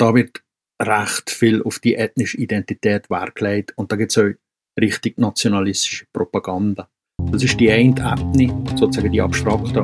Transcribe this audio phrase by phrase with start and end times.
[0.00, 0.42] da wird
[0.82, 4.30] recht viel auf die ethnische Identität Wert und da gibt es auch
[4.80, 6.88] richtig nationalistische Propaganda.
[7.30, 9.82] Das ist die eine Ebene, sozusagen die abstrakte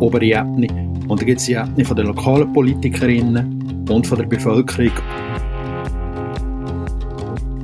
[0.00, 0.68] obere Ebene.
[1.06, 4.92] Und dann gibt es die Ebene von den lokalen Politikerinnen und von der Bevölkerung.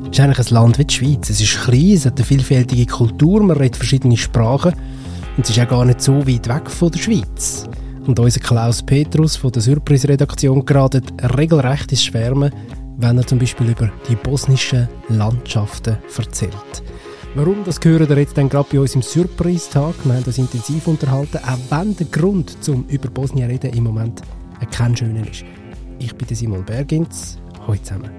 [0.02, 1.30] Es ist eigentlich ein Land wie die Schweiz.
[1.30, 4.74] Es ist klein, es hat eine vielfältige Kultur, man redet verschiedene Sprachen
[5.38, 7.66] und es ist auch gar nicht so weit weg von der Schweiz.
[8.06, 11.04] Und unser Klaus Petrus von der Surprise-Redaktion geradet
[11.36, 12.52] regelrecht ins Schwärmen,
[12.98, 16.82] wenn er zum Beispiel über die bosnischen Landschaften erzählt.
[17.34, 19.94] Warum, das hören wir jetzt dann gerade bei uns im Surprise-Tag.
[20.04, 24.20] Wir haben uns intensiv unterhalten, auch wenn der Grund zum über Bosnien reden im Moment
[24.70, 25.44] kein schöner ist.
[25.98, 27.38] Ich bin Simon Bergins.
[27.66, 28.10] Hallo zusammen.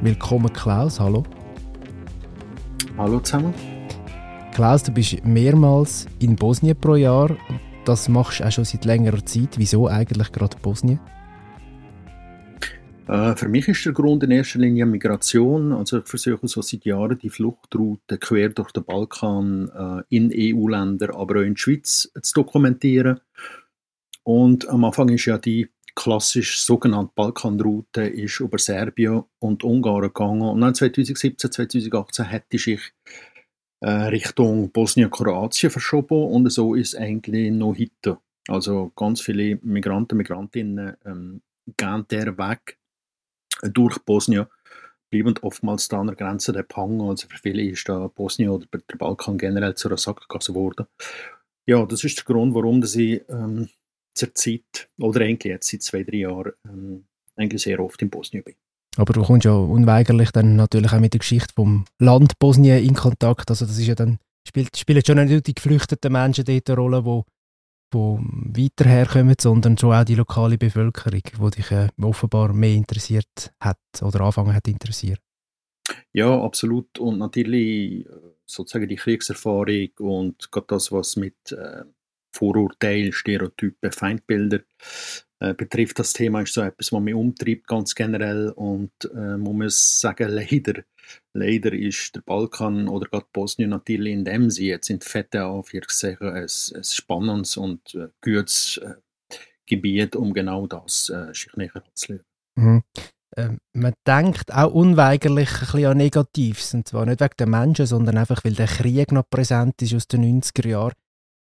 [0.00, 1.24] Willkommen Klaus, hallo.
[2.96, 3.54] Hallo zusammen.
[4.58, 7.30] Klaus, du bist mehrmals in Bosnien pro Jahr.
[7.84, 9.56] Das machst du auch schon seit längerer Zeit.
[9.56, 10.98] Wieso eigentlich gerade Bosnien?
[13.06, 15.72] Äh, für mich ist der Grund in erster Linie Migration.
[15.72, 21.14] Also ich versuche so seit Jahren die Fluchtroute quer durch den Balkan äh, in EU-Länder,
[21.14, 23.20] aber auch in die Schweiz zu dokumentieren.
[24.24, 30.42] Und am Anfang ist ja die klassisch sogenannte Balkanroute ist über Serbien und Ungarn gegangen.
[30.42, 32.92] Und dann 2017, 2018 hätte ich
[33.86, 38.18] Richtung Bosnien-Kroatien verschoben und so ist eigentlich noch heute.
[38.48, 41.42] Also ganz viele Migranten, Migrantinnen ähm,
[41.76, 42.78] gehen der Weg
[43.62, 44.46] durch Bosnien,
[45.10, 47.00] bleiben oftmals da an der Grenze der Pang.
[47.02, 50.86] Also für viele ist da Bosnien oder der Balkan generell zu einer Sackgasse geworden.
[51.66, 53.68] Ja, das ist der Grund, warum sie ähm,
[54.14, 57.04] zur Zeit, oder eigentlich jetzt seit zwei, drei Jahren, ähm,
[57.36, 58.54] eigentlich sehr oft in Bosnien bin.
[58.96, 62.94] Aber du kommst ja unweigerlich dann natürlich auch mit der Geschichte vom Land Bosnien in
[62.94, 63.50] Kontakt.
[63.50, 66.76] Also das ist ja dann, spielt, spielen schon nicht nur die geflüchteten Menschen dort eine
[66.78, 67.22] Rolle, die
[67.90, 73.52] wo weiter herkommen, sondern schon auch die lokale Bevölkerung, die dich äh, offenbar mehr interessiert
[73.60, 75.18] hat oder anfangen hat interessieren.
[76.12, 76.98] Ja, absolut.
[76.98, 78.10] Und natürlich äh,
[78.44, 81.84] sozusagen die Kriegserfahrung und gerade das, was mit äh,
[82.32, 84.60] Vorurteilen, Stereotypen, Feindbilder
[85.40, 88.50] äh, betrifft das Thema, ist so etwas, was mich umtreibt, ganz generell.
[88.50, 90.82] Und äh, man muss sagen, leider,
[91.32, 96.28] leider ist der Balkan oder gerade Bosnien natürlich in dem Sinne jetzt in fette Anführungszeichen
[96.28, 98.94] ein, ein spannendes und äh, gutes äh,
[99.66, 102.24] Gebiet, um genau das äh, sich näher anzuschauen.
[102.56, 102.82] Mhm.
[103.36, 107.86] Ähm, man denkt auch unweigerlich ein bisschen an Negatives, und zwar nicht wegen der Menschen,
[107.86, 110.94] sondern einfach, weil der Krieg noch präsent ist aus den 90er Jahren.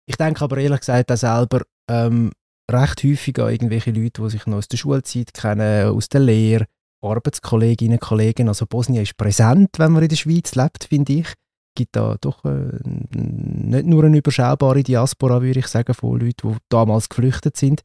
[0.08, 2.32] Ich denke aber ehrlich gesagt auch selber, ähm,
[2.72, 6.66] recht häufig an irgendwelche Leute, die sich noch aus der Schulzeit kennen, aus der Lehre,
[7.02, 8.48] Arbeitskolleginnen, Kollegen.
[8.48, 11.28] Also Bosnien ist präsent, wenn man in der Schweiz lebt, finde ich.
[11.28, 11.34] Es
[11.76, 16.58] gibt da doch äh, nicht nur eine überschaubare Diaspora, würde ich sagen, von Leuten, die
[16.70, 17.82] damals geflüchtet sind.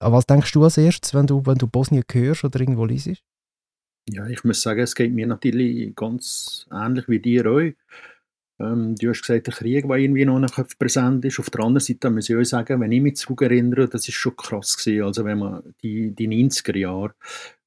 [0.00, 3.22] Aber was denkst du als erstes, wenn du, wenn du Bosnien hörst oder irgendwo liest?
[4.10, 7.72] Ja, ich muss sagen, es geht mir natürlich ganz ähnlich wie dir auch.
[8.60, 10.40] Ähm, du hast gesagt, der Krieg, der irgendwie noch
[10.78, 11.38] präsent ist.
[11.38, 14.36] Auf der anderen Seite muss ich auch sagen, wenn ich mich zurückerinnere, das ist schon
[14.36, 15.04] krass gewesen.
[15.04, 17.14] Also wenn man die, die 90er Jahre,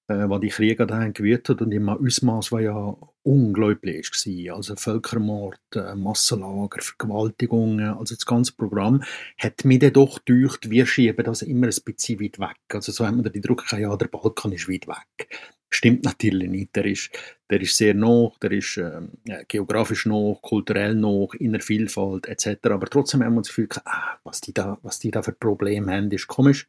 [0.07, 4.55] äh, wo die Kriege daheim gewütet hat und im Ausmaß, war ja unglaublich war.
[4.55, 9.03] Also Völkermord, äh, Massenlager, Vergewaltigungen, also das ganze Programm
[9.37, 12.57] hat mich dann doch gedacht, wir schieben das immer ein bisschen weit weg.
[12.73, 15.29] Also so haben wir den Druck, ja, der Balkan ist weit weg.
[15.73, 16.75] Stimmt natürlich nicht.
[16.75, 17.09] Der ist,
[17.49, 19.01] der ist sehr nah, der ist äh,
[19.47, 22.57] geografisch nah, kulturell nah, in der Vielfalt etc.
[22.65, 25.31] Aber trotzdem haben wir uns das Gefühl, ah, was, die da, was die da für
[25.31, 26.67] Probleme haben, ist komisch.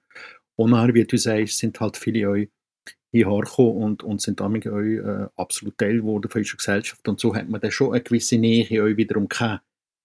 [0.55, 2.49] Und nachher, wie du sagst, sind halt viele euch
[3.11, 7.07] hierher gekommen und, und sind damit auch äh, absolut Teil geworden von unserer Gesellschaft.
[7.09, 9.65] Und so hat man dann schon eine gewisse Nähe euch wiederum gehabt.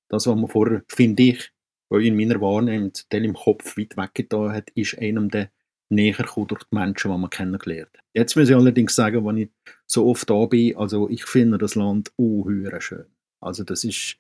[0.10, 1.52] Das, was man vorher, finde ich,
[1.90, 5.52] in meiner Wahrnehmung, Teil im Kopf weit weggetan hat, ist einem der
[5.90, 8.04] näher kommen durch die Menschen, die man kennengelernt hat.
[8.14, 9.50] Jetzt muss ich allerdings sagen, wenn ich
[9.86, 13.06] so oft da bin, also ich finde das Land unheuer schön.
[13.40, 14.18] Also das ist,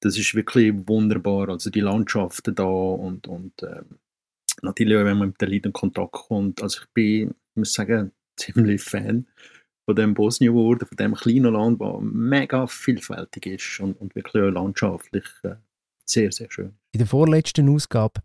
[0.00, 1.48] das ist wirklich wunderbar.
[1.48, 3.98] Also die Landschaften da und, und ähm,
[4.62, 6.62] natürlich auch, wenn man mit den Leuten in Kontakt kommt.
[6.62, 9.26] Also ich bin, muss sagen, ziemlich Fan
[9.84, 14.52] von dem Bosnien geworden, von dem kleinen Land, das mega vielfältig ist und, und wirklich
[14.52, 15.54] landschaftlich äh,
[16.04, 16.74] sehr, sehr schön.
[16.92, 18.20] In der vorletzten Ausgabe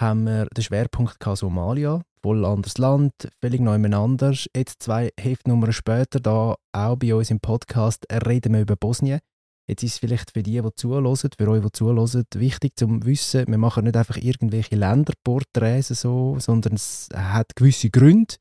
[0.00, 4.46] haben wir den Schwerpunkt Somalia, voll anderes Land, völlig neu anders.
[4.56, 9.20] Jetzt zwei Heftnummern später, da auch bei uns im Podcast, reden wir über Bosnien.
[9.66, 13.46] Jetzt ist es vielleicht für die, die zuhören, für euch, die zuhören, wichtig zu wissen,
[13.46, 18.34] wir machen nicht einfach irgendwelche Länderporträts so, sondern es hat gewisse Gründe.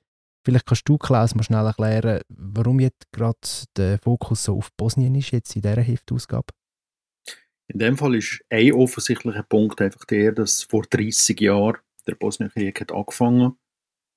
[0.46, 3.38] Vielleicht kannst du, Klaus, mal schnell erklären, warum jetzt gerade
[3.78, 6.48] der Fokus so auf Bosnien ist, jetzt in dieser Heftausgabe.
[7.68, 11.78] In dem Fall ist ein offensichtlicher Punkt einfach der, dass vor 30 Jahren
[12.08, 13.56] der Bosnienkrieg hat angefangen.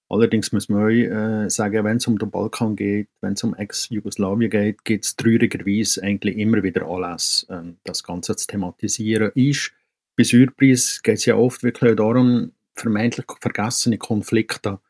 [0.09, 3.55] Allerdings muss man auch äh, sagen, wenn es um den Balkan geht, wenn es um
[3.55, 9.33] Ex-Jugoslawien geht, gibt es traurigerweise eigentlich immer wieder Anlässe, äh, das Ganze zu thematisieren.
[9.35, 9.73] Ist
[10.17, 14.81] bei Surprise geht es ja oft wirklich darum, vermeintlich vergessene Konflikte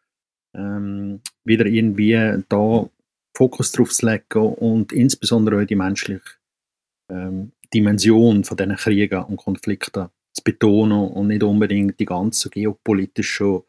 [0.55, 2.88] ähm, wieder irgendwie da
[3.37, 6.23] Fokus drauf zu legen und insbesondere auch die menschliche
[7.11, 13.62] ähm, Dimension von diesen Kriegen und Konflikten zu betonen und nicht unbedingt die ganzen geopolitischen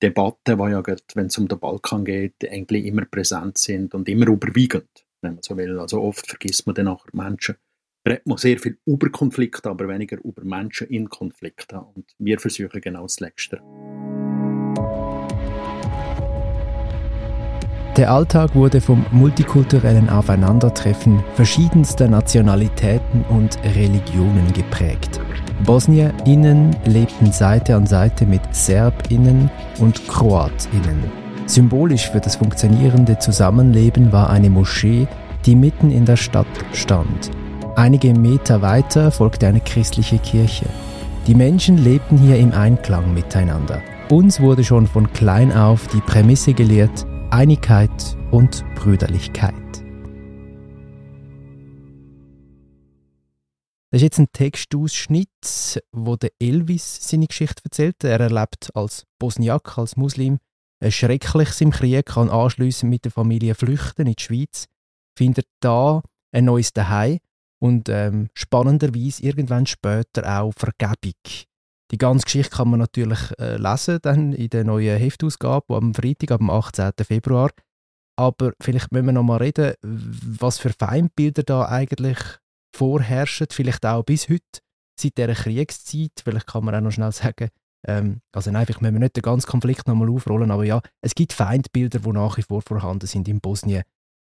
[0.00, 0.82] Debatten, die ja,
[1.14, 5.42] wenn es um den Balkan geht, eigentlich immer präsent sind und immer überwiegend, wenn man
[5.42, 5.78] so will.
[5.78, 7.56] Also oft vergisst man dann nachher Menschen.
[8.06, 11.78] Redet man sehr viel über Konflikte, aber weniger über Menschen in Konflikten.
[11.78, 13.60] Und wir versuchen genau das Letzte.
[18.02, 25.20] Der Alltag wurde vom multikulturellen Aufeinandertreffen verschiedenster Nationalitäten und Religionen geprägt.
[25.64, 31.04] BosnierInnen lebten Seite an Seite mit SerbInnen und KroatInnen.
[31.46, 35.06] Symbolisch für das funktionierende Zusammenleben war eine Moschee,
[35.46, 37.30] die mitten in der Stadt stand.
[37.76, 40.66] Einige Meter weiter folgte eine christliche Kirche.
[41.28, 43.80] Die Menschen lebten hier im Einklang miteinander.
[44.10, 49.54] Uns wurde schon von klein auf die Prämisse gelehrt, Einigkeit und Brüderlichkeit.
[53.90, 58.04] Das ist jetzt ein Textausschnitt, wo der Elvis seine Geschichte erzählt.
[58.04, 60.40] Er erlebt als Bosniak, als Muslim,
[60.80, 64.66] ein Schreckliches im Krieg, kann anschließend mit der Familie flüchten in die Schweiz,
[65.16, 66.02] findet da
[66.32, 67.16] ein neues Zuhause
[67.62, 71.14] und ähm, spannenderweise irgendwann später auch Vergebung.
[71.92, 76.30] Die ganze Geschichte kann man natürlich äh, lesen dann in der neuen Heftausgabe am Freitag,
[76.30, 76.92] am 18.
[77.02, 77.50] Februar.
[78.16, 82.18] Aber vielleicht müssen wir noch mal reden, was für Feindbilder da eigentlich
[82.74, 84.60] vorherrschen, vielleicht auch bis heute,
[84.98, 86.12] seit dieser Kriegszeit.
[86.22, 87.50] Vielleicht kann man auch noch schnell sagen,
[87.86, 90.80] ähm, also nein, vielleicht müssen wir nicht den ganzen Konflikt noch mal aufrollen, aber ja,
[91.02, 93.82] es gibt Feindbilder, die nach wie vor vorhanden sind in Bosnien.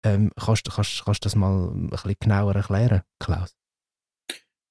[0.06, 3.59] Ähm, kannst du kannst, kannst das mal ein bisschen genauer erklären, Klaus?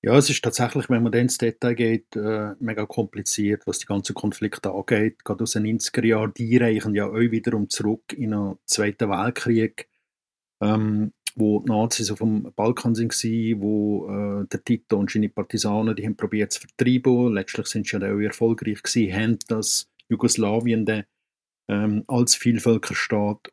[0.01, 3.87] Ja, es ist tatsächlich, wenn man dann ins Detail geht, äh, mega kompliziert, was die
[3.87, 5.25] ganzen Konflikte angeht.
[5.25, 9.89] Gerade aus den 90er Jahren, die reichen ja auch wiederum zurück in den Zweiten Weltkrieg,
[10.63, 15.97] ähm, wo die Nazis auf dem Balkan waren, wo äh, der Tito und seine Partisanen,
[15.97, 17.33] die haben probiert zu vertreiben.
[17.35, 21.05] Letztlich sind sie ja auch erfolgreich gewesen, haben das Jugoslawien dann,
[21.69, 23.53] ähm, als Vielvölkerstaat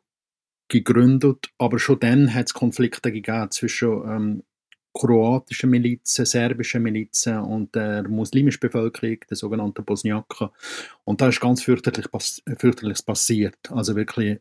[0.68, 1.50] gegründet.
[1.58, 4.42] Aber schon dann hat es Konflikte gegeben zwischen ähm,
[4.96, 10.48] kroatischen Milizen, serbischen Milizen und der muslimischen Bevölkerung, der sogenannten Bosniaken.
[11.04, 12.06] Und da ist ganz fürchterlich
[12.58, 13.58] fürchterliches passiert.
[13.70, 14.40] Also wirklich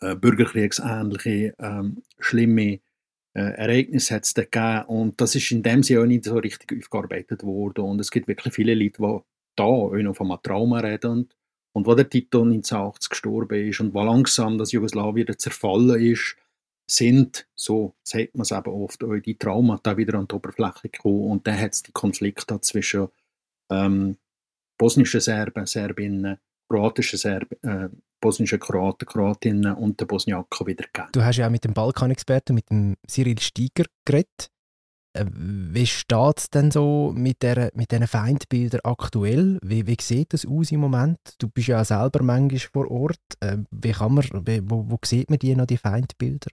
[0.00, 2.80] äh, bürgerkriegsähnliche, ähm, schlimme
[3.34, 4.84] äh, Ereignisse hat es da gegeben.
[4.86, 7.84] Und das ist in dem Sinne auch nicht so richtig aufgearbeitet worden.
[7.84, 9.18] Und es gibt wirklich viele Leute, die
[9.56, 11.28] da auch noch von einem Trauma reden.
[11.74, 16.36] Und wo der Tito 1980 gestorben ist und wo langsam das Jugoslawien zerfallen ist,
[16.96, 21.46] sind, so sagt man es eben oft, die Traumata wieder an die Oberfläche gekommen und
[21.46, 23.08] dann hat es die Konflikte zwischen
[23.70, 24.16] ähm,
[24.78, 27.88] bosnischen Serben, Serbinnen, kroatischen Serben, äh,
[28.20, 31.08] bosnischen Kroaten, Kroatinnen und den Bosniaken wieder gegeben.
[31.12, 34.50] Du hast ja auch mit dem Balkanexperten, mit dem Cyril Steiger geredet.
[35.14, 39.58] Äh, wie steht es denn so mit, der, mit diesen Feindbildern aktuell?
[39.62, 41.18] Wie, wie sieht das aus im Moment?
[41.38, 43.20] Du bist ja auch selber manchmal vor Ort.
[43.40, 44.24] Äh, wie kann man,
[44.68, 46.50] wo, wo sieht man die noch, die Feindbilder?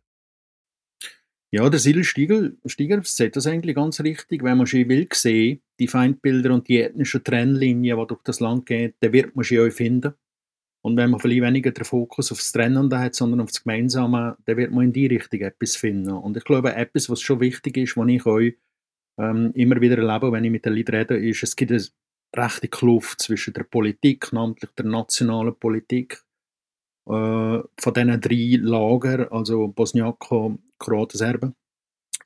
[1.52, 4.44] Ja, der Sil Steiger, Steiger sieht das eigentlich ganz richtig.
[4.44, 8.68] Wenn man schon will sehen, die Feindbilder und die ethnischen Trennlinien, die durch das Land
[8.68, 10.14] gehen, dann wird man sie auch finden.
[10.82, 14.58] Und wenn man vielleicht weniger den Fokus aufs Trennende hat, sondern auf das Gemeinsame, dann
[14.58, 16.12] wird man in die Richtung etwas finden.
[16.12, 18.56] Und ich glaube, etwas, was schon wichtig ist, was ich euch
[19.18, 21.84] ähm, immer wieder erlebe, wenn ich mit den Leuten rede, ist, es gibt eine
[22.36, 26.24] rechte Kluft zwischen der Politik, namentlich der nationalen Politik,
[27.08, 31.56] äh, von diesen drei Lager, also Bosniaken, Kroaten, Serben.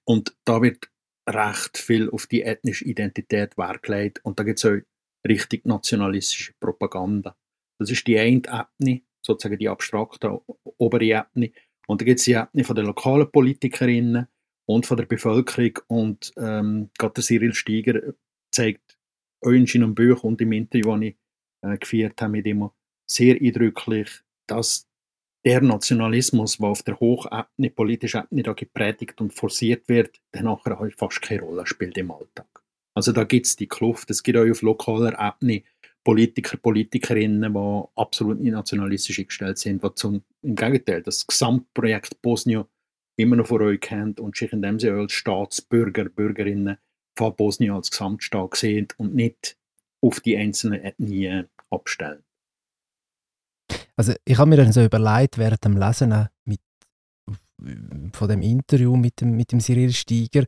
[0.05, 0.89] Und da wird
[1.27, 4.79] recht viel auf die ethnische Identität Wert und da gibt es auch
[5.27, 7.35] richtig nationalistische Propaganda.
[7.79, 8.41] Das ist die eine
[8.79, 10.41] Ebene, sozusagen die abstrakte
[10.77, 11.51] obere Ebene.
[11.87, 14.27] Und da gibt es die Ebene von den lokalen Politikerinnen
[14.65, 15.79] und von der Bevölkerung.
[15.87, 18.13] Und ähm, gerade der Cyril Steiger
[18.51, 18.97] zeigt
[19.41, 21.17] auch in seinem Buch und im Interview, das ich
[21.61, 22.69] äh, geführt habe mit ihm,
[23.09, 24.09] sehr eindrücklich,
[24.47, 24.87] dass
[25.45, 30.79] der Nationalismus, der auf der Hochebene, politischen Ebene da gepredigt und forciert wird, dann nachher
[30.79, 32.47] halt fast keine Rolle spielt im Alltag.
[32.95, 34.09] Also da gibt es die Kluft.
[34.09, 35.63] Es gibt auch auf lokaler Ebene
[36.03, 42.65] Politiker, Politikerinnen, die absolut nicht nationalistisch eingestellt sind, die zum, im Gegenteil das Gesamtprojekt Bosnien
[43.15, 46.77] immer noch vor euch kennt und sich in dem Sinne als Staatsbürger, Bürgerinnen
[47.17, 49.57] von Bosnien als Gesamtstaat sehen und nicht
[50.01, 52.23] auf die einzelnen Ethnien abstellen.
[53.95, 56.61] Also ich habe mir dann so überlegt, während dem Lesen mit,
[58.13, 60.45] von dem Interview mit dem, mit dem Cyril Steiger,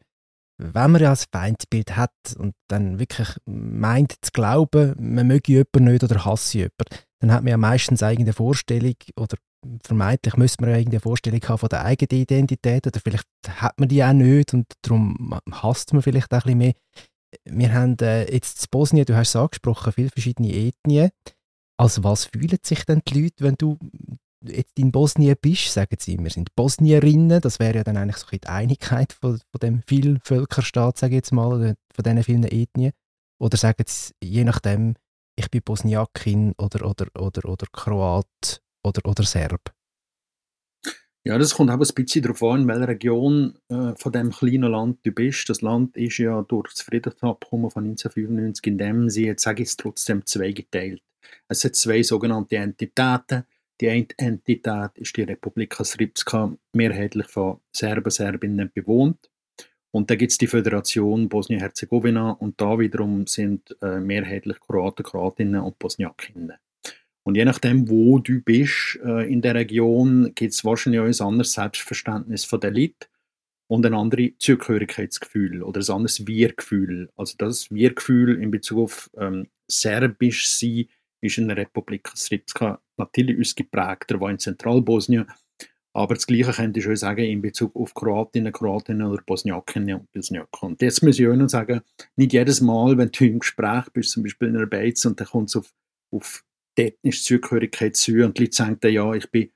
[0.57, 5.91] wenn man ja ein Feindbild hat und dann wirklich meint zu glauben, man möge jemanden
[5.91, 9.37] nicht oder hasse jemanden, dann hat man ja meistens eigene Vorstellung oder
[9.83, 13.89] vermeintlich müsste man ja irgendeine Vorstellung haben von der eigenen Identität oder vielleicht hat man
[13.89, 16.73] die auch nicht und darum hasst man vielleicht auch ein bisschen mehr.
[17.43, 21.09] Wir haben äh, jetzt in Bosnien, du hast es angesprochen, viele verschiedene Ethnien.
[21.77, 23.77] Als was fühlen sich denn die Leute, wenn du
[24.41, 28.27] jetzt in Bosnien bist, sagen sie immer, sind Bosnierinnen, das wäre ja dann eigentlich so
[28.31, 32.93] die Einigkeit von, von dem Vielvölkerstaat, sage ich jetzt mal, von diesen vielen Ethnien.
[33.39, 34.95] Oder sagen sie, je nachdem,
[35.37, 39.73] ich bin Bosniakin oder, oder, oder, oder Kroat oder, oder Serb?
[41.27, 44.71] Ja, das kommt auch ein bisschen darauf an, in welcher Region äh, von dem kleinen
[44.71, 45.49] Land du bist.
[45.49, 49.75] Das Land ist ja durch das Friedensabkommen von 1995 in dem Sinne, sage ich es
[49.75, 51.01] trotzdem, zweigeteilt.
[51.47, 53.43] Es hat zwei sogenannte Entitäten.
[53.81, 59.29] Die eine Entität ist die Republika Srpska, mehrheitlich von Serben, Serbinnen bewohnt.
[59.91, 65.61] Und da gibt es die Föderation Bosnien-Herzegowina und da wiederum sind äh, mehrheitlich Kroaten, Kroatinnen
[65.61, 66.57] und Bosniakinnen.
[67.23, 71.27] Und je nachdem, wo du bist äh, in der Region, gibt es wahrscheinlich auch ein
[71.27, 73.07] anderes Selbstverständnis von der Leute
[73.67, 77.09] und ein anderes Zugehörigkeitsgefühl oder ein anderes Wir-Gefühl.
[77.15, 80.85] Also das Wir-Gefühl in Bezug auf ähm, Serbisch sein
[81.21, 85.25] ist in der Republik Srpska natürlich ausgeprägter, war in Zentralbosnien.
[85.93, 90.11] Aber das Gleiche könnte ich schon sagen in Bezug auf Kroatinnen, Kroatinnen oder Bosniakinnen und
[90.11, 90.71] Bosniaken.
[90.71, 91.81] Und jetzt muss ich noch sagen,
[92.17, 95.27] nicht jedes Mal, wenn du im Gespräch bist, zum Beispiel in einer Beiz und dann
[95.27, 95.73] kommt es auf,
[96.11, 96.43] auf
[96.77, 99.51] die ethnische Zugehörigkeit zu und die Leute sagen dann, ja, ich bin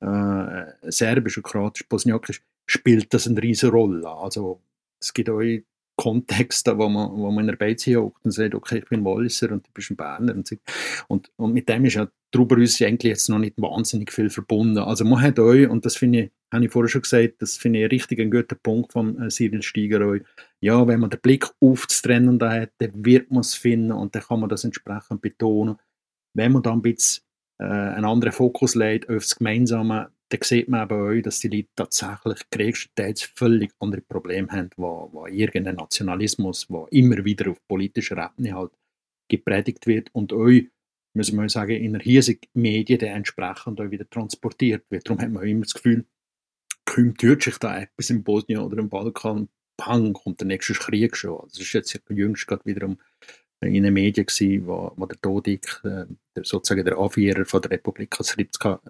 [0.00, 4.08] äh, serbisch und kroatisch, bosniakisch, spielt das eine riesige Rolle.
[4.08, 4.62] Also
[5.00, 5.40] es gibt auch
[6.00, 9.52] Kontexte, wo man, wo man in der Beziehung hockt und sagt, okay, ich bin Walliser
[9.52, 10.34] und du bist ein Berner.
[10.34, 10.50] Und,
[11.08, 14.78] und, und mit dem ist ja darüber uns eigentlich jetzt noch nicht wahnsinnig viel verbunden.
[14.78, 17.84] Also man hat euch, und das finde ich, habe ich vorher schon gesagt, das finde
[17.84, 20.22] ich richtig ein guter Punkt von äh, Cyril Steiger euch.
[20.60, 24.14] Ja, wenn man den Blick auf das Trennen hat, dann wird man es finden und
[24.14, 25.76] dann kann man das entsprechend betonen.
[26.34, 27.24] Wenn man dann ein bisschen
[27.58, 31.48] äh, einen anderen Fokus legt auf das Gemeinsame, dann sieht man bei euch, dass die
[31.48, 37.66] Leute tatsächlich größtenteils völlig andere Probleme haben, wo, wo irgendein Nationalismus, wo immer wieder auf
[37.66, 38.70] politischer Ebene halt
[39.28, 40.68] gepredigt wird und euch,
[41.14, 45.08] müssen wir sagen, in der hiesigen Medien entsprechend auch wieder transportiert wird.
[45.08, 46.04] Darum hat man immer das Gefühl,
[46.86, 51.40] tut sich da etwas in Bosnien oder im Balkan, pang, kommt der nächste Krieg schon.
[51.48, 52.98] Das ist jetzt jüngst gerade wieder um
[53.62, 56.06] in den Medien gewesen, wo, wo der Dodik, äh,
[56.42, 58.80] sozusagen der Anführer von der Republik Srpska,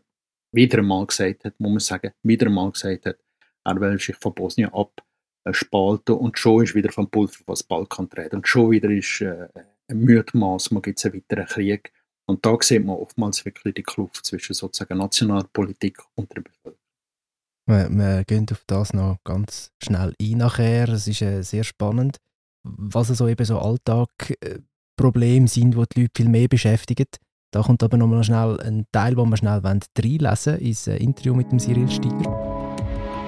[0.52, 3.18] wieder einmal gesagt hat, muss man sagen, wieder einmal gesagt hat,
[3.64, 4.70] er will sich von Bosnien
[5.44, 9.48] abspalten und schon ist wieder vom Pulver was Balkan treten und schon wieder ist äh,
[9.88, 11.92] ein Müdmaß, man gibt einen weiteren Krieg
[12.26, 16.78] und da sieht man oftmals wirklich die Kluft zwischen sozusagen Nationalpolitik und der Bevölkerung.
[17.66, 20.88] Wir, wir gehen auf das noch ganz schnell ein nachher.
[20.88, 22.18] Es ist äh, sehr spannend
[22.62, 27.06] was so eben so Alltagprobleme sind, die die Leute viel mehr beschäftigen.
[27.52, 31.34] Da kommt aber noch mal schnell ein Teil, wo wir schnell reinlesen wollen, ins Interview
[31.34, 32.38] mit dem Cyril Steiger.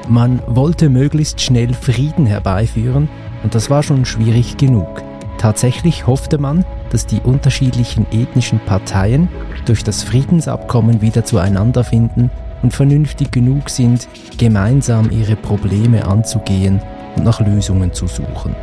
[0.08, 3.08] Man wollte möglichst schnell Frieden herbeiführen
[3.42, 5.02] und das war schon schwierig genug.
[5.38, 9.28] Tatsächlich hoffte man, dass die unterschiedlichen ethnischen Parteien
[9.64, 12.30] durch das Friedensabkommen wieder zueinander finden
[12.62, 14.06] und vernünftig genug sind,
[14.38, 16.80] gemeinsam ihre Probleme anzugehen
[17.16, 18.54] und nach Lösungen zu suchen.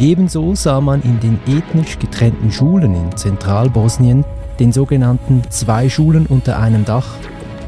[0.00, 4.24] Ebenso sah man in den ethnisch getrennten Schulen in Zentralbosnien,
[4.58, 7.16] den sogenannten zwei Schulen unter einem Dach,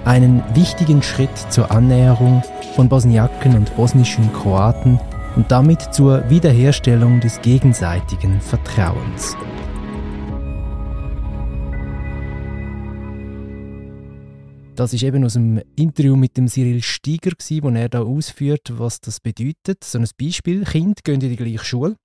[0.05, 2.43] einen wichtigen Schritt zur Annäherung
[2.75, 4.99] von Bosniaken und bosnischen Kroaten
[5.37, 9.37] und damit zur Wiederherstellung des gegenseitigen Vertrauens.
[14.75, 17.33] Das ist eben aus dem Interview mit dem Cyril Steiger,
[17.63, 19.85] wo er da ausführt, was das bedeutet.
[19.85, 21.97] So ein Beispiel: Kinder gehen in die gleiche Schule,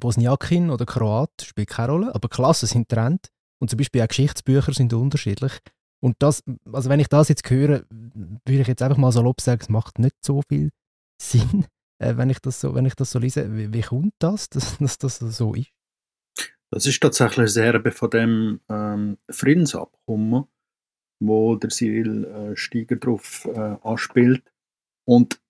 [0.00, 3.28] Bosniakin oder Kroat spielt keine Rolle, aber Klassen sind Trend
[3.60, 5.52] und zum Beispiel auch Geschichtsbücher sind unterschiedlich.
[6.00, 9.60] Und das, also wenn ich das jetzt höre, würde ich jetzt einfach mal salopp sagen,
[9.62, 10.70] es macht nicht so viel
[11.20, 11.66] Sinn,
[12.00, 13.54] äh, wenn, ich das so, wenn ich das so lese.
[13.56, 15.70] Wie, wie kommt das, dass, dass, das so ist?
[16.70, 20.44] Das ist tatsächlich ein Erbe von dem ähm, Friedensabkommen,
[21.20, 24.52] wo der Cyril äh, Steiger darauf äh, anspielt.
[25.04, 25.40] Und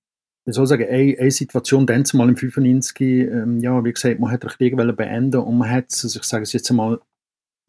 [0.46, 4.18] wie soll ich sagen, eine, eine Situation dann zumal im 95, ähm, ja, wie gesagt,
[4.18, 7.00] man hat den Krieg beenden und man hat, also ich sage es jetzt einmal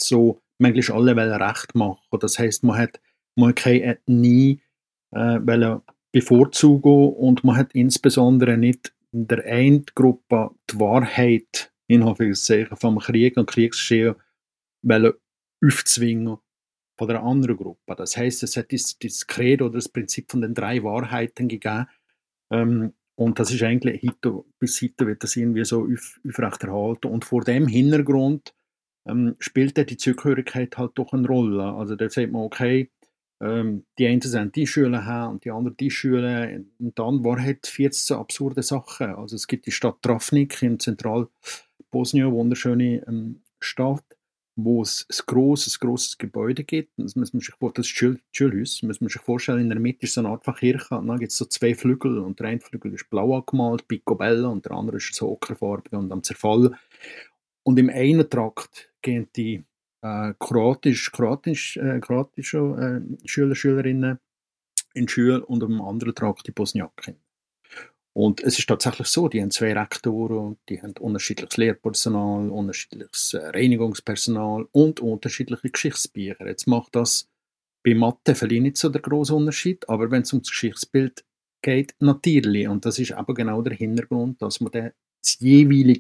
[0.02, 2.20] so, möglichst alle recht machen.
[2.20, 3.00] Das heißt, man hat,
[3.36, 4.62] man keine Ethnie
[5.12, 5.40] äh,
[6.12, 13.38] bevorzugen und man hat insbesondere nicht der einen Gruppe die Wahrheit in Anführungszeichen vom Krieg
[13.38, 14.16] und Kriegsgeschehen
[15.64, 16.38] aufzwingen
[16.98, 17.96] von einer anderen Gruppe.
[17.96, 21.88] Das heißt, es hat das, das Credo oder das Prinzip von den drei Wahrheiten gegeben.
[22.52, 27.08] Ähm, und das ist eigentlich heute, bis heute wird das irgendwie so auf, aufrechterhalten.
[27.08, 28.54] Und vor dem Hintergrund
[29.10, 31.64] ähm, spielt die Zugehörigkeit halt doch eine Rolle.
[31.64, 32.90] Also da sagt man, okay,
[33.42, 36.50] ähm, die einen sind die Schüler haben und die anderen die Schüler.
[36.80, 39.16] Und dann war halt 14 absurde Sachen.
[39.16, 44.04] Also es gibt die Stadt Travnik in Zentralbosnien, wunderschöne ähm, Stadt,
[44.56, 46.92] wo es ein grosses, grosses Gebäude gibt.
[46.98, 50.22] Das muss man sich das Schulhaus, muss man sich vorstellen, in der Mitte ist so
[50.22, 52.94] eine Art von Kirche, und dann gibt es so zwei Flügel und der eine Flügel
[52.94, 56.72] ist blau angemalt, picobello, und der andere ist so ockerfarbig und am Zerfall.
[57.64, 59.64] Und im einen Trakt gehen die
[60.02, 64.20] äh, kroatisch, kroatisch, äh, kroatische äh, Schüler, Schülerinnen
[64.94, 67.16] in die Schule und am anderen Trakt die Bosniaken.
[68.14, 73.48] Und es ist tatsächlich so, die haben zwei Rektoren, die haben unterschiedliches Lehrpersonal, unterschiedliches äh,
[73.48, 76.48] Reinigungspersonal und unterschiedliche Geschichtsbücher.
[76.48, 77.30] Jetzt macht das
[77.84, 81.24] bei Mathe vielleicht nicht so der große Unterschied, aber wenn es um das Geschichtsbild
[81.62, 82.68] geht, natürlich.
[82.68, 86.00] Und das ist aber genau der Hintergrund, dass man das jeweilige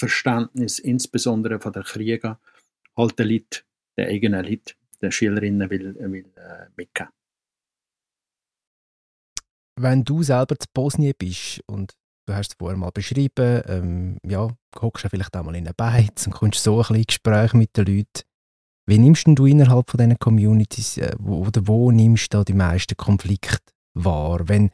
[0.00, 2.40] Geschichtsverständnis, insbesondere von der Krieger,
[2.96, 3.64] halt den Leuten,
[3.96, 7.12] den eigenen Leuten, den Schülerinnen will, will äh, mitgeben.
[9.76, 11.94] Wenn du selber zu Bosnien bist und
[12.26, 14.48] du hast es vorher mal beschrieben, ähm, ja,
[14.80, 17.76] hockst du vielleicht auch mal in eine Beiz und kommst so ein bisschen Gespräch mit
[17.76, 18.22] den Leuten.
[18.86, 22.96] Wie nimmst du innerhalb von diesen Communities äh, wo, oder wo nimmst du die meisten
[22.96, 24.70] Konflikte wahr, wenn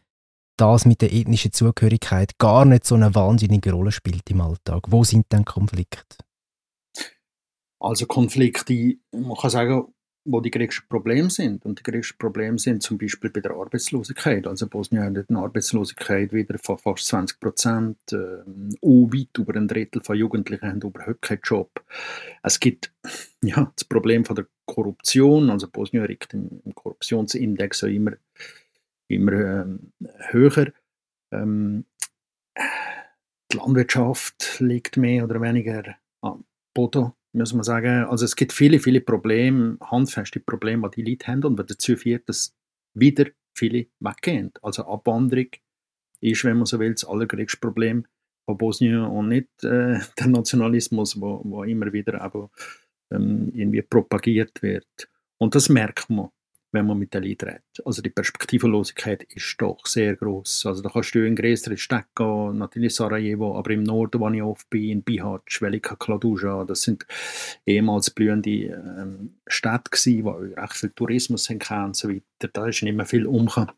[0.57, 4.85] das mit der ethnischen Zugehörigkeit gar nicht so eine wahnsinnige Rolle spielt im Alltag?
[4.89, 6.17] Wo sind denn Konflikte?
[7.79, 9.87] Also Konflikte, man kann sagen,
[10.27, 11.65] wo die größten Probleme sind.
[11.65, 14.47] Und die größten Probleme sind zum Beispiel bei der Arbeitslosigkeit.
[14.47, 17.99] Also Bosnien hat eine Arbeitslosigkeit wieder von fast 20 Prozent.
[18.13, 18.45] Äh,
[18.83, 21.85] weit über ein Drittel von Jugendlichen haben überhaupt keinen Job.
[22.43, 22.93] Es gibt
[23.43, 25.49] ja, das Problem von der Korruption.
[25.51, 28.13] Also Bosnien regt im, im Korruptionsindex immer,
[29.08, 29.92] immer ähm,
[30.30, 30.73] höher.
[31.32, 31.84] Ähm,
[33.52, 38.04] die Landwirtschaft liegt mehr oder weniger am Boden muss man sagen.
[38.04, 41.97] Also es gibt viele, viele Probleme, handfeste Probleme, die die Leute haben und was dazu
[41.97, 42.54] führt, dass
[42.95, 44.52] wieder viele weggehen.
[44.62, 45.49] Also Abwanderung
[46.21, 48.06] ist, wenn man so will, das allergrößte Problem
[48.47, 52.50] von Bosnien und nicht äh, der Nationalismus, wo, wo immer wieder aber,
[53.12, 55.08] ähm, irgendwie propagiert wird.
[55.38, 56.30] Und das merkt man
[56.73, 57.63] wenn man mit den Leuten redet.
[57.85, 60.67] Also die Perspektivenlosigkeit ist doch sehr groß.
[60.67, 64.43] Also da kannst du in größere Städte gehen, natürlich Sarajevo, aber im Norden, wo ich
[64.43, 67.07] oft bin, in Bihać, Velika Kladuja, das sind
[67.65, 72.49] ehemals blühende ähm, Städte gewesen, wo recht viel Tourismus haben und so weiter.
[72.52, 73.73] Da ist nicht mehr viel umgekommen.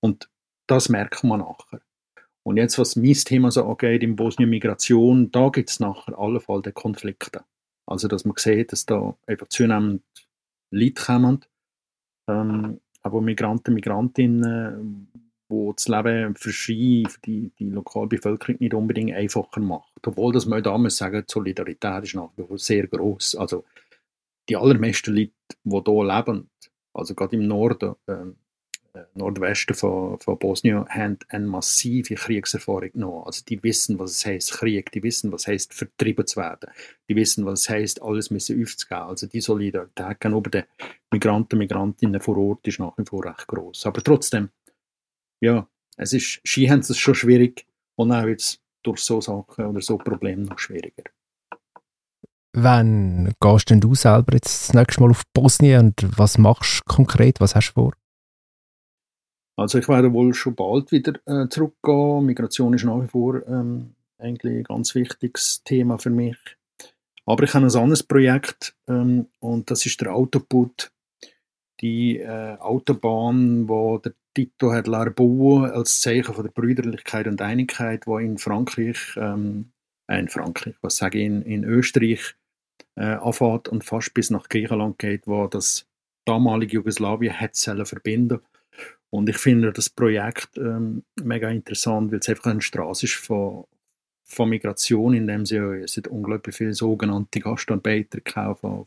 [0.00, 0.28] Und
[0.66, 1.80] das merkt man nachher.
[2.42, 6.72] Und jetzt, was mein Thema so angeht, in Bosnien Migration, da gibt es nachher allenfalls
[6.74, 7.44] Konflikte.
[7.86, 10.02] Also, dass man sieht, dass da einfach zunehmend
[10.70, 11.44] Leute kommen,
[12.30, 15.08] ähm, aber Migranten, Migrantinnen,
[15.48, 20.06] wo das Leben für sie, für die, die Lokalbevölkerung nicht unbedingt einfacher macht.
[20.06, 23.36] Obwohl das man da muss sagen, die Solidarität ist nach wie vor sehr groß.
[23.36, 23.64] Also
[24.48, 25.32] die allermeisten Leute,
[25.64, 26.50] die hier leben,
[26.92, 28.49] also gerade im Norden, ähm, äh,
[29.14, 33.24] Nordwesten von, von Bosnien haben eine massive Kriegserfahrung genommen.
[33.24, 36.70] Also die wissen, was es heißt Krieg, die wissen, was es heißt vertrieben zu werden,
[37.08, 39.02] die wissen, was es heißt alles müssen aufzugeben.
[39.02, 40.64] Also die Solidarität gegenüber den
[41.10, 43.86] Migranten, Migrantinnen vor Ort ist nach wie vor recht groß.
[43.86, 44.50] Aber trotzdem,
[45.40, 49.80] ja, es ist, Ski haben es schon schwierig und auch jetzt durch so Sachen oder
[49.80, 51.04] so Probleme noch schwieriger.
[52.52, 56.94] Wann gehst denn du selber jetzt das nächste Mal auf Bosnien und was machst du
[56.94, 57.40] konkret?
[57.40, 57.99] Was hast du vor?
[59.60, 62.24] Also ich werde wohl schon bald wieder äh, zurückgehen.
[62.24, 66.38] Migration ist nach wie vor ähm, eigentlich ein ganz wichtiges Thema für mich.
[67.26, 70.90] Aber ich habe ein anderes Projekt ähm, und das ist der Autoput,
[71.82, 78.06] die äh, Autobahn, wo der Tito hat bauen als Zeichen von der Brüderlichkeit und Einigkeit,
[78.06, 79.72] wo in Frankreich, ähm,
[80.06, 82.34] äh, in Frankreich, was sage ich, in, in Österreich
[82.94, 85.86] äh, anfährt und fast bis nach Griechenland geht, wo das
[86.24, 88.40] damalige Jugoslawien hat verbinden
[89.10, 93.64] und ich finde das Projekt ähm, mega interessant, weil es einfach eine Straße ist von,
[94.24, 98.86] von Migration, in dem sie es sind unglaublich viele sogenannte Gastarbeiter kaufen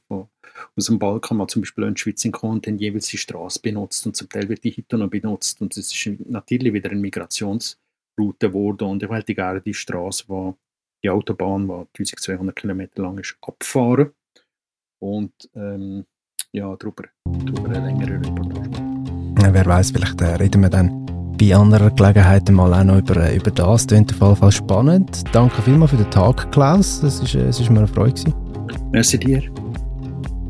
[0.75, 4.05] aus dem Balkan, mal zum Beispiel in die Schweiz und haben jeweils die Straße benutzt
[4.05, 7.77] und zum Teil wird die heute noch benutzt und es ist natürlich wieder eine Migrationsroute
[8.47, 10.57] geworden und ich wollte gerne die Straße, wo
[11.03, 14.11] die Autobahn, die 1200 Kilometer lang ist, abfahren
[14.99, 16.05] und ähm,
[16.53, 18.52] ja, darüber, darüber eine längere Reportage.
[19.51, 21.05] Wer weiß, vielleicht äh, reden wir dann
[21.37, 23.85] bei anderen Gelegenheiten mal auch noch über, äh, über das.
[23.85, 25.23] Das klingt auf jeden Fall spannend.
[25.33, 27.03] Danke vielmals für den Tag, Klaus.
[27.03, 28.33] Es war äh, ist mir eine Freude.
[28.91, 29.43] Merci dir.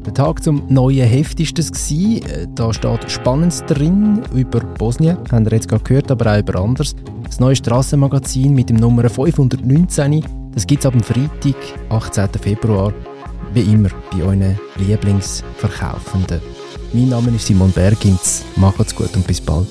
[0.05, 1.91] Der Tag zum neuen Heft war das.
[1.91, 6.59] Äh, da steht Spannendes drin über Bosnien, haben wir jetzt gerade gehört, aber auch über
[6.59, 6.95] anderes.
[7.25, 11.55] Das neue Strassenmagazin mit dem Nummer 519, das gibt es ab dem Freitag,
[11.89, 12.29] 18.
[12.39, 12.93] Februar,
[13.53, 16.52] wie immer bei euren Lieblingsverkaufenden.
[16.95, 18.43] Mein Name ist Simon Bergins.
[18.55, 19.67] Macht's gut und bis bald.